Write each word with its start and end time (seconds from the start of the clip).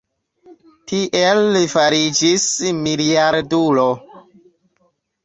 Tiel 0.91 1.41
li 1.57 1.61
fariĝis 1.73 2.45
miliardulo. 2.87 3.85